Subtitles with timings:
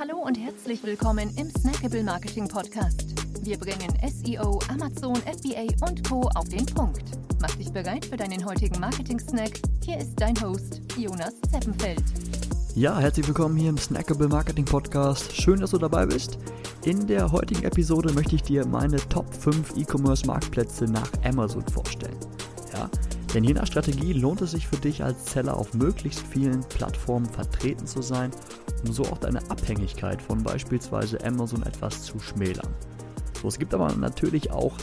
[0.00, 3.04] Hallo und herzlich willkommen im Snackable Marketing Podcast.
[3.44, 6.22] Wir bringen SEO, Amazon, FBA und Co.
[6.36, 7.02] auf den Punkt.
[7.38, 9.60] Mach dich bereit für deinen heutigen Marketing-Snack.
[9.84, 12.02] Hier ist dein Host, Jonas Zeppenfeld.
[12.74, 15.36] Ja, herzlich willkommen hier im Snackable Marketing Podcast.
[15.36, 16.38] Schön, dass du dabei bist.
[16.86, 22.16] In der heutigen Episode möchte ich dir meine Top 5 E-Commerce Marktplätze nach Amazon vorstellen.
[22.72, 22.88] Ja,
[23.34, 27.26] denn je nach Strategie lohnt es sich für dich als Seller auf möglichst vielen Plattformen
[27.26, 28.30] vertreten zu sein,
[28.84, 32.68] um so auch deine Abhängigkeit von beispielsweise Amazon etwas zu schmälern.
[33.40, 34.76] So, es gibt aber natürlich auch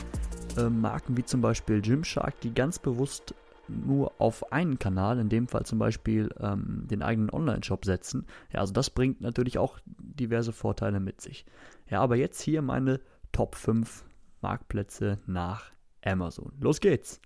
[0.57, 3.33] äh, Marken wie zum Beispiel Gymshark, die ganz bewusst
[3.67, 8.25] nur auf einen Kanal, in dem Fall zum Beispiel ähm, den eigenen Online-Shop setzen.
[8.53, 11.45] Ja, also das bringt natürlich auch diverse Vorteile mit sich.
[11.89, 12.99] Ja, aber jetzt hier meine
[13.31, 14.05] Top 5
[14.41, 15.71] Marktplätze nach
[16.03, 16.53] Amazon.
[16.59, 17.21] Los geht's!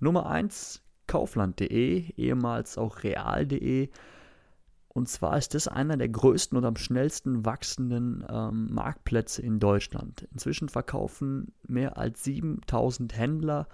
[0.00, 3.88] Nummer 1 kaufland.de, ehemals auch real.de.
[4.98, 10.26] Und zwar ist das einer der größten und am schnellsten wachsenden ähm, Marktplätze in Deutschland.
[10.32, 13.68] Inzwischen verkaufen mehr als 7000 Händler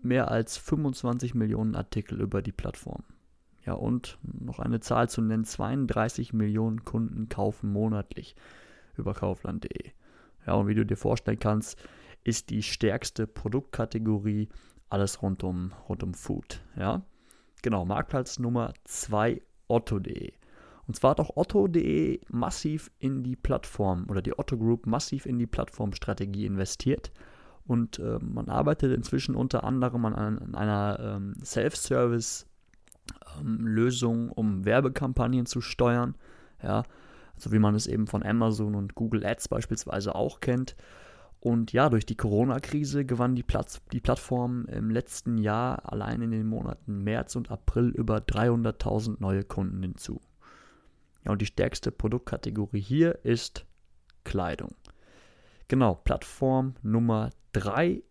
[0.00, 3.02] mehr als 25 Millionen Artikel über die Plattform.
[3.66, 8.36] Ja, und noch eine Zahl zu nennen: 32 Millionen Kunden kaufen monatlich
[8.96, 9.90] über kaufland.de.
[10.46, 11.82] Ja, und wie du dir vorstellen kannst,
[12.22, 14.48] ist die stärkste Produktkategorie
[14.88, 16.62] alles rund um, rund um Food.
[16.76, 17.02] Ja?
[17.62, 20.32] Genau, Marktplatz Nummer 2 Otto.de.
[20.86, 25.38] Und zwar hat auch Otto.de massiv in die Plattform oder die Otto Group massiv in
[25.38, 27.12] die Plattformstrategie investiert.
[27.66, 35.46] Und äh, man arbeitet inzwischen unter anderem an, an einer ähm, Self-Service-Lösung, ähm, um Werbekampagnen
[35.46, 36.14] zu steuern.
[36.62, 36.82] Ja,
[37.36, 40.76] so wie man es eben von Amazon und Google Ads beispielsweise auch kennt.
[41.40, 46.30] Und ja, durch die Corona-Krise gewann die, Platz, die Plattform im letzten Jahr allein in
[46.30, 50.20] den Monaten März und April über 300.000 neue Kunden hinzu.
[51.24, 53.66] Ja, und die stärkste Produktkategorie hier ist
[54.24, 54.74] Kleidung.
[55.68, 58.02] Genau, Plattform Nummer 3,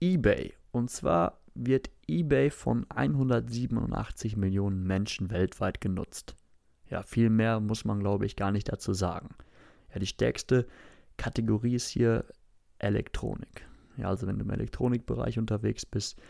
[0.00, 0.54] eBay.
[0.70, 6.36] Und zwar wird eBay von 187 Millionen Menschen weltweit genutzt.
[6.90, 9.30] Ja, viel mehr muss man, glaube ich, gar nicht dazu sagen.
[9.92, 10.66] Ja, die stärkste
[11.16, 12.24] Kategorie ist hier
[12.78, 13.66] Elektronik.
[13.96, 16.20] Ja, also wenn du im Elektronikbereich unterwegs bist,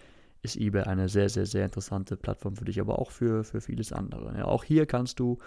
[0.42, 3.92] ist eBay eine sehr, sehr, sehr interessante Plattform für dich, aber auch für, für vieles
[3.92, 4.36] andere.
[4.36, 5.38] Ja, auch hier kannst du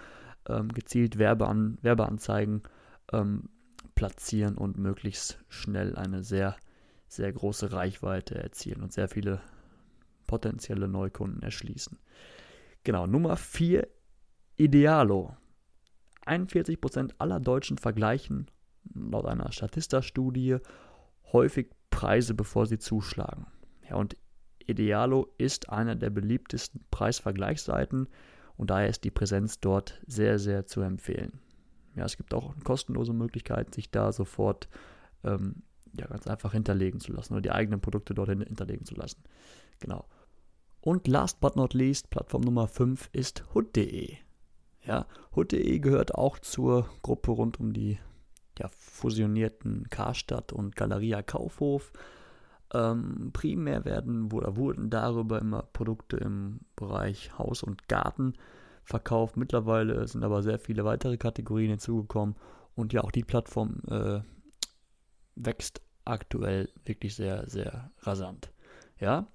[0.48, 2.62] ähm, gezielt Werbean Werbeanzeigen
[3.12, 3.48] ähm,
[3.94, 6.56] platzieren und möglichst schnell eine sehr,
[7.08, 9.40] sehr große Reichweite erzielen und sehr viele
[10.26, 11.98] potenzielle Neukunden erschließen.
[12.84, 13.86] Genau, Nummer 4,
[14.56, 15.36] Idealo.
[16.26, 18.46] 41% aller Deutschen vergleichen
[18.94, 20.58] laut einer Statista-Studie
[21.32, 23.46] häufig Preise, bevor sie zuschlagen.
[23.88, 24.16] Ja, und
[24.66, 28.08] Idealo ist einer der beliebtesten Preisvergleichsseiten
[28.56, 31.40] und daher ist die Präsenz dort sehr, sehr zu empfehlen.
[31.94, 34.68] Ja, es gibt auch kostenlose Möglichkeit, sich da sofort
[35.24, 35.62] ähm,
[35.94, 39.22] ja, ganz einfach hinterlegen zu lassen oder die eigenen Produkte dort hinterlegen zu lassen.
[39.78, 40.06] Genau.
[40.80, 44.16] Und last but not least, Plattform Nummer 5 ist hood.de.
[44.84, 47.98] Ja, hood.de gehört auch zur Gruppe rund um die
[48.58, 51.92] ja, fusionierten Karstadt und Galeria Kaufhof.
[52.72, 58.34] Ähm, primär werden oder wurden darüber immer Produkte im Bereich Haus und Garten
[58.84, 59.36] verkauft.
[59.36, 62.36] Mittlerweile sind aber sehr viele weitere Kategorien hinzugekommen
[62.74, 64.20] und ja, auch die Plattform äh,
[65.34, 68.50] wächst aktuell wirklich sehr, sehr rasant.
[68.98, 69.26] Ja,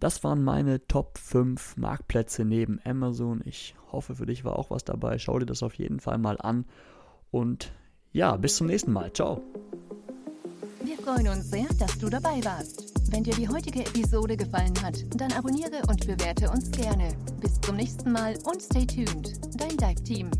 [0.00, 3.40] das waren meine Top 5 Marktplätze neben Amazon.
[3.44, 5.18] Ich hoffe, für dich war auch was dabei.
[5.18, 6.66] Schau dir das auf jeden Fall mal an.
[7.30, 7.72] Und
[8.12, 9.12] ja, bis zum nächsten Mal.
[9.12, 9.42] Ciao.
[11.04, 12.94] Wir freuen uns sehr, dass du dabei warst.
[13.10, 17.10] Wenn dir die heutige Episode gefallen hat, dann abonniere und bewerte uns gerne.
[17.40, 19.34] Bis zum nächsten Mal und stay tuned.
[19.60, 20.30] Dein Dive Team.